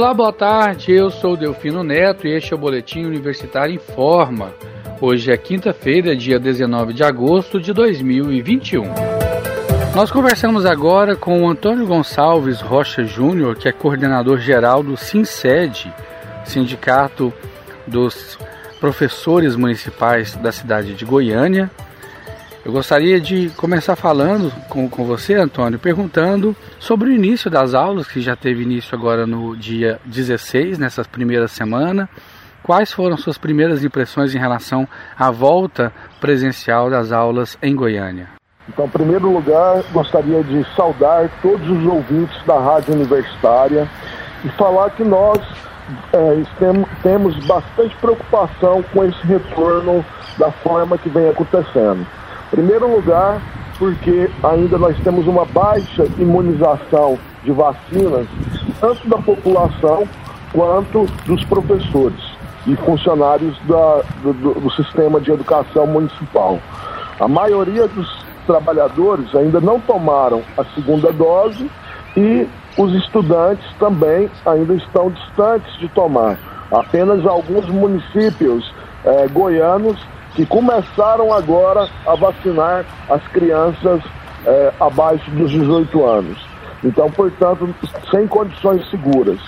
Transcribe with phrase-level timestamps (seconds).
[0.00, 0.92] Olá, boa tarde.
[0.92, 4.50] Eu sou Delfino Neto e este é o Boletim Universitário em Forma.
[4.98, 8.84] Hoje é quinta-feira, dia 19 de agosto de 2021.
[9.94, 15.92] Nós conversamos agora com o Antônio Gonçalves Rocha Júnior, que é coordenador geral do SINSED,
[16.46, 17.30] Sindicato
[17.86, 18.38] dos
[18.80, 21.70] Professores Municipais da cidade de Goiânia.
[22.62, 28.06] Eu gostaria de começar falando com, com você, Antônio, perguntando sobre o início das aulas,
[28.06, 32.06] que já teve início agora no dia 16, nessa primeira semana.
[32.62, 34.86] Quais foram suas primeiras impressões em relação
[35.18, 38.28] à volta presencial das aulas em Goiânia?
[38.68, 43.88] Então, em primeiro lugar, gostaria de saudar todos os ouvintes da Rádio Universitária
[44.44, 45.38] e falar que nós
[46.12, 46.42] é,
[47.02, 50.04] temos bastante preocupação com esse retorno
[50.36, 52.06] da forma que vem acontecendo.
[52.50, 53.40] Primeiro lugar,
[53.78, 58.26] porque ainda nós temos uma baixa imunização de vacinas,
[58.80, 60.06] tanto da população
[60.52, 62.20] quanto dos professores
[62.66, 66.58] e funcionários da, do, do, sistema de educação municipal.
[67.18, 71.70] A maioria dos trabalhadores ainda não tomaram a segunda dose
[72.16, 76.36] e os estudantes também ainda estão distantes de tomar.
[76.70, 78.72] Apenas alguns municípios
[79.04, 79.96] eh, goianos
[80.34, 84.02] que começaram agora a vacinar as crianças
[84.46, 86.38] é, abaixo dos 18 anos.
[86.82, 87.74] Então, portanto,
[88.10, 89.38] sem condições seguras.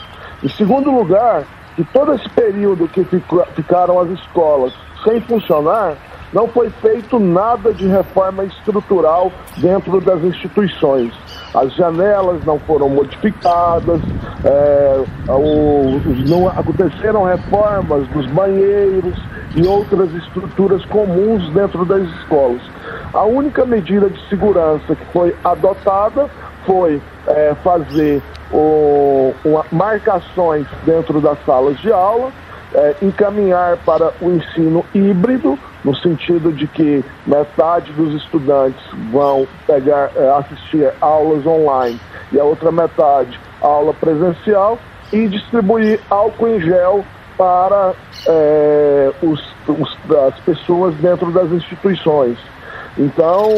[0.43, 1.45] Em segundo lugar,
[1.77, 3.07] que todo esse período que
[3.55, 4.73] ficaram as escolas
[5.05, 5.97] sem funcionar,
[6.33, 11.13] não foi feito nada de reforma estrutural dentro das instituições.
[11.55, 14.01] As janelas não foram modificadas,
[14.45, 19.15] é, o, não aconteceram reformas dos banheiros,
[19.55, 22.63] e outras estruturas comuns dentro das escolas.
[23.13, 26.29] A única medida de segurança que foi adotada
[26.65, 32.33] foi é, fazer o, uma, marcações dentro das salas de aula,
[32.75, 40.11] é, encaminhar para o ensino híbrido, no sentido de que metade dos estudantes vão pegar,
[40.17, 42.01] é, assistir aulas online
[42.33, 44.79] e a outra metade aula presencial
[45.13, 47.05] e distribuir álcool em gel
[47.43, 47.93] para
[48.29, 49.99] é, os, os,
[50.29, 52.39] as pessoas dentro das instituições.
[52.97, 53.51] Então,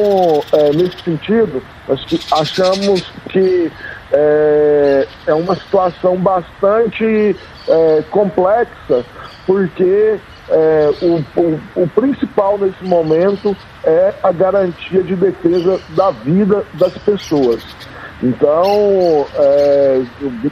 [0.53, 3.71] é, nesse sentido, nós que achamos que
[4.11, 7.37] é, é, uma situação bastante
[7.69, 9.05] é, complexa,
[9.47, 10.19] porque
[10.49, 16.97] é, o, o, o, principal nesse momento é a garantia de defesa da vida das
[16.99, 17.63] pessoas.
[18.23, 20.03] Então, é,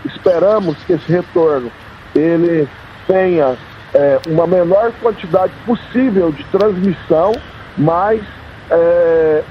[0.04, 1.72] esperamos que esse retorno
[2.14, 2.68] ele
[3.12, 3.56] tenha
[3.92, 7.32] é, uma menor quantidade possível de transmissão,
[7.76, 8.22] mas
[8.70, 9.42] é,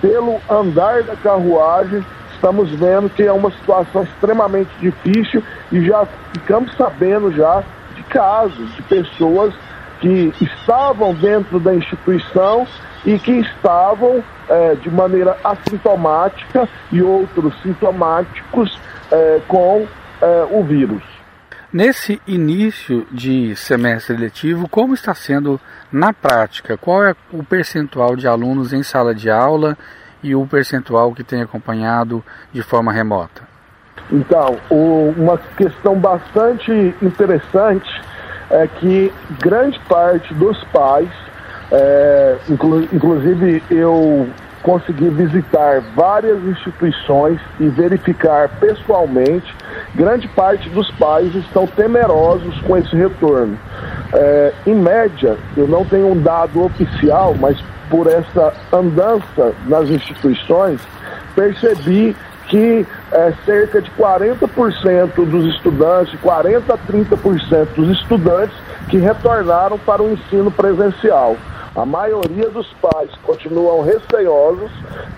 [0.00, 6.72] pelo andar da carruagem estamos vendo que é uma situação extremamente difícil e já ficamos
[6.76, 7.64] sabendo já
[7.96, 9.52] de casos de pessoas
[10.00, 12.66] que estavam dentro da instituição
[13.04, 18.78] e que estavam é, de maneira assintomática e outros sintomáticos
[19.10, 19.86] é, com
[20.22, 21.09] é, o vírus.
[21.72, 25.60] Nesse início de semestre letivo, como está sendo
[25.92, 26.76] na prática?
[26.76, 29.78] Qual é o percentual de alunos em sala de aula
[30.20, 33.42] e o percentual que tem acompanhado de forma remota?
[34.10, 37.88] Então, uma questão bastante interessante
[38.50, 41.08] é que grande parte dos pais,
[41.70, 44.28] é, inclu, inclusive eu
[44.62, 49.54] consegui visitar várias instituições e verificar pessoalmente,
[49.94, 53.58] grande parte dos pais estão temerosos com esse retorno.
[54.12, 60.80] É, em média, eu não tenho um dado oficial, mas por essa andança nas instituições,
[61.34, 62.14] percebi
[62.48, 68.56] que é, cerca de 40% dos estudantes, 40 a 30% dos estudantes
[68.88, 71.36] que retornaram para o ensino presencial.
[71.74, 74.70] A maioria dos pais continuam receosos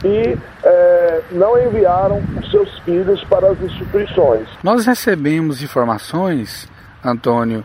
[0.05, 4.47] e é, não enviaram os seus filhos para as instituições.
[4.63, 6.69] Nós recebemos informações,
[7.03, 7.65] Antônio,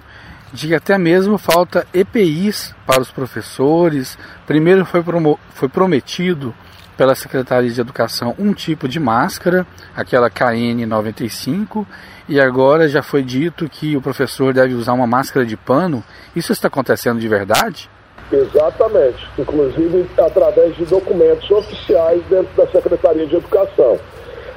[0.54, 4.18] de que até mesmo falta EPIs para os professores.
[4.46, 5.04] Primeiro foi,
[5.54, 6.56] foi prometido
[6.96, 11.86] pela Secretaria de Educação um tipo de máscara, aquela KN95,
[12.28, 16.04] e agora já foi dito que o professor deve usar uma máscara de pano.
[16.36, 17.90] Isso está acontecendo de verdade?
[18.32, 23.98] Exatamente, inclusive através de documentos oficiais dentro da Secretaria de Educação.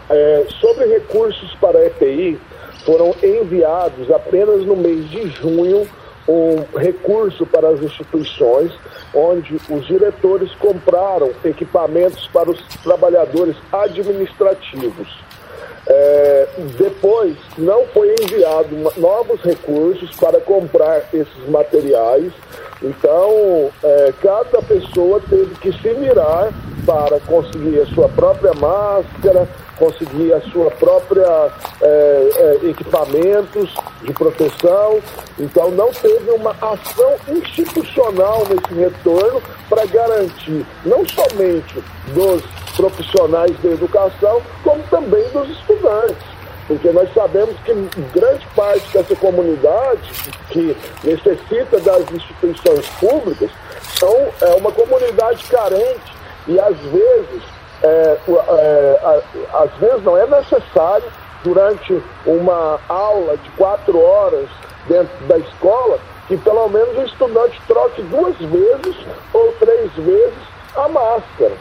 [0.09, 2.39] É, sobre recursos para a EPI,
[2.85, 5.87] foram enviados apenas no mês de junho
[6.29, 8.73] um recurso para as instituições,
[9.15, 15.09] onde os diretores compraram equipamentos para os trabalhadores administrativos.
[15.87, 16.47] É,
[16.79, 22.33] depois, não foi enviado novos recursos para comprar esses materiais.
[22.83, 26.53] Então, é, cada pessoa teve que se virar
[26.87, 29.49] para conseguir a sua própria máscara,
[29.81, 31.51] conseguir a sua própria
[31.81, 35.01] é, é, equipamentos de proteção.
[35.39, 41.83] Então não teve uma ação institucional nesse retorno para garantir não somente
[42.15, 42.43] dos
[42.77, 46.31] profissionais da educação, como também dos estudantes
[46.71, 47.75] porque nós sabemos que
[48.15, 50.09] grande parte dessa comunidade
[50.51, 53.51] que necessita das instituições públicas
[53.99, 56.13] são é, uma comunidade carente
[56.47, 57.43] e às vezes
[57.83, 58.19] é,
[58.59, 59.23] é,
[59.53, 61.07] às vezes não é necessário,
[61.43, 64.49] durante uma aula de quatro horas
[64.87, 65.99] dentro da escola,
[66.29, 68.97] que pelo menos o estudante troque duas vezes
[69.33, 70.39] ou três vezes
[70.77, 71.53] a máscara.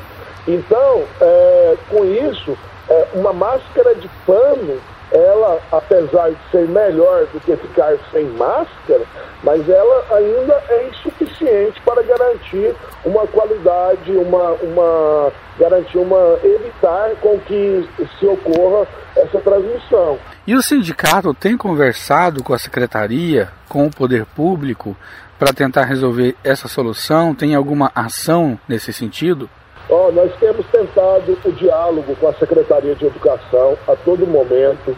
[0.48, 2.58] Então, é, com isso,
[2.90, 4.80] é, uma máscara de pano
[5.12, 9.02] ela, apesar de ser melhor do que ficar sem máscara,
[9.44, 17.40] mas ela ainda é insuficiente para garantir uma qualidade, uma, uma garantir uma evitar com
[17.40, 17.88] que
[18.20, 20.18] se ocorra essa transmissão.
[20.46, 24.96] E o sindicato tem conversado com a secretaria, com o poder público,
[25.38, 27.34] para tentar resolver essa solução?
[27.34, 29.50] Tem alguma ação nesse sentido?
[29.92, 34.96] Oh, nós temos tentado o diálogo com a Secretaria de Educação a todo momento,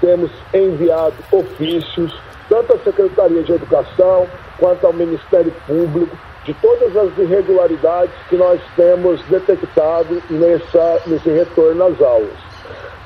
[0.00, 4.26] temos enviado ofícios, tanto à Secretaria de Educação
[4.58, 6.16] quanto ao Ministério Público,
[6.46, 12.50] de todas as irregularidades que nós temos detectado nessa, nesse retorno às aulas.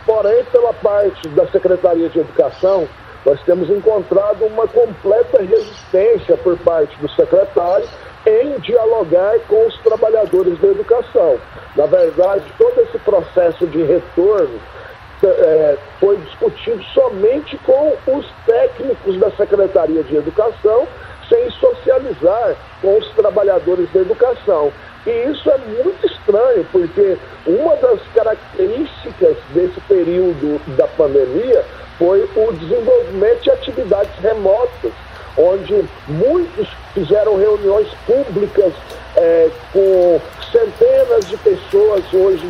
[0.06, 2.86] Porém, pela parte da Secretaria de Educação,
[3.24, 7.88] nós temos encontrado uma completa resistência por parte do secretário
[8.26, 11.38] em dialogar com os trabalhadores da educação.
[11.76, 14.60] Na verdade, todo esse processo de retorno
[15.22, 20.86] é, foi discutido somente com os técnicos da Secretaria de Educação,
[21.28, 24.72] sem socializar com os trabalhadores da educação.
[25.06, 27.16] E isso é muito estranho, porque
[27.46, 31.64] uma das características desse período da pandemia
[31.98, 34.92] foi o desenvolvimento de atividades remotas
[35.36, 38.72] onde muitos fizeram reuniões públicas
[39.16, 40.20] é, com
[40.52, 42.48] centenas de pessoas hoje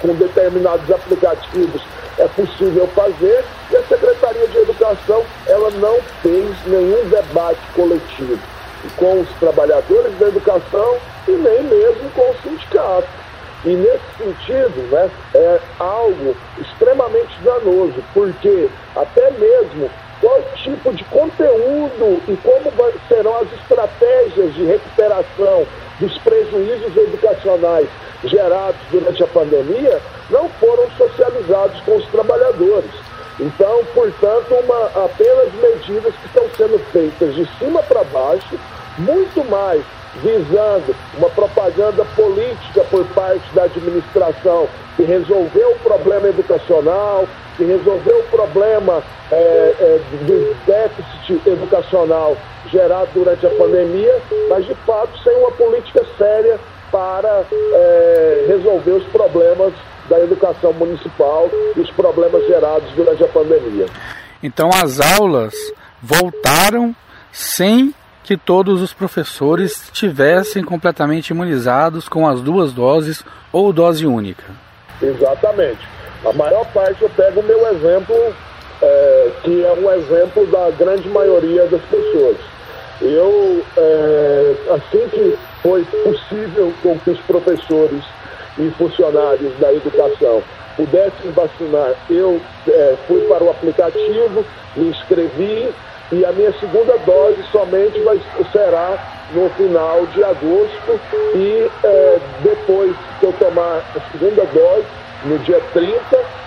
[0.00, 1.82] com determinados aplicativos
[2.18, 8.38] é possível fazer e a Secretaria de Educação ela não fez nenhum debate coletivo
[8.96, 10.96] com os trabalhadores da educação
[11.26, 13.08] e nem mesmo com o sindicato.
[13.66, 19.90] E nesse sentido, né, é algo extremamente danoso, porque até mesmo
[20.20, 22.72] qual tipo de conteúdo e como
[23.08, 25.66] serão as estratégias de recuperação
[25.98, 27.88] dos prejuízos educacionais
[28.22, 32.90] gerados durante a pandemia não foram socializados com os trabalhadores.
[33.40, 38.58] Então, portanto, uma, apenas medidas que estão sendo feitas de cima para baixo,
[38.98, 39.82] muito mais
[40.22, 48.18] visando uma propaganda política por parte da administração que resolveu o problema educacional, que resolveu
[48.20, 52.36] o problema é, é, do déficit educacional
[52.70, 56.58] gerado durante a pandemia, mas de fato sem uma política séria
[56.90, 59.72] para é, resolver os problemas
[60.08, 63.86] da educação municipal e os problemas gerados durante a pandemia.
[64.42, 65.54] Então as aulas
[66.00, 66.94] voltaram
[67.32, 67.92] sem
[68.26, 74.42] que todos os professores estivessem completamente imunizados com as duas doses ou dose única.
[75.00, 75.78] Exatamente.
[76.24, 78.16] A maior parte eu pego o meu exemplo,
[78.82, 82.36] é, que é um exemplo da grande maioria das pessoas.
[83.00, 88.02] Eu, é, assim que foi possível com que os professores
[88.58, 90.42] e funcionários da educação
[90.76, 95.72] pudessem vacinar, eu é, fui para o aplicativo, me inscrevi
[96.12, 98.20] e a minha segunda dose somente vai,
[98.52, 98.98] será
[99.32, 101.00] no final de agosto.
[101.34, 104.86] E é, depois que eu tomar a segunda dose,
[105.24, 105.96] no dia 30,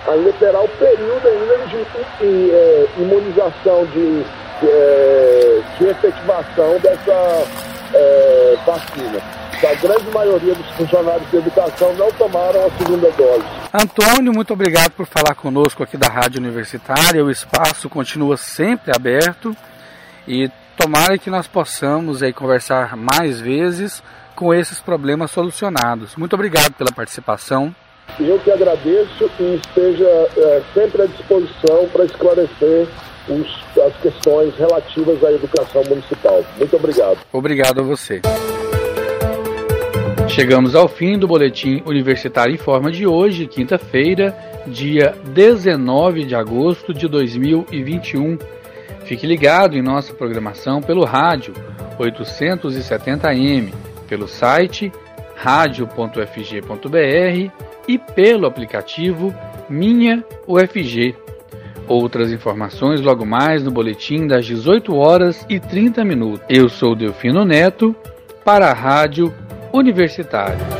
[0.08, 1.84] ainda terá o período ainda de,
[2.20, 7.46] de é, imunização, de, de, é, de efetivação dessa
[7.94, 9.20] é, vacina.
[9.62, 13.44] A grande maioria dos funcionários de educação não tomaram a segunda dose.
[13.72, 17.22] Antônio, muito obrigado por falar conosco aqui da Rádio Universitária.
[17.22, 19.54] O espaço continua sempre aberto
[20.26, 24.02] e tomara que nós possamos aí conversar mais vezes
[24.34, 26.16] com esses problemas solucionados.
[26.16, 27.74] Muito obrigado pela participação.
[28.18, 32.88] Eu que agradeço e esteja é, sempre à disposição para esclarecer
[33.28, 36.42] os, as questões relativas à educação municipal.
[36.56, 37.18] Muito obrigado.
[37.30, 38.22] Obrigado a você.
[40.30, 44.32] Chegamos ao fim do Boletim Universitário em Forma de hoje, quinta-feira,
[44.64, 48.38] dia 19 de agosto de 2021.
[49.04, 51.52] Fique ligado em nossa programação pelo rádio
[51.98, 53.72] 870m,
[54.08, 54.92] pelo site
[55.34, 56.14] radio.fg.br
[57.88, 59.34] e pelo aplicativo
[59.68, 61.16] Minha UFG.
[61.88, 66.46] Outras informações logo mais no boletim das 18 horas e 30 minutos.
[66.48, 67.96] Eu sou Delfino Neto
[68.44, 69.34] para a Rádio
[69.72, 70.79] Universitária.